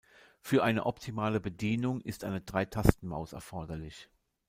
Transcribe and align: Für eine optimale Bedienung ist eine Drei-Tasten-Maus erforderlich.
Für 0.39 0.63
eine 0.63 0.87
optimale 0.87 1.39
Bedienung 1.39 2.01
ist 2.01 2.23
eine 2.23 2.41
Drei-Tasten-Maus 2.41 3.33
erforderlich. 3.33 4.09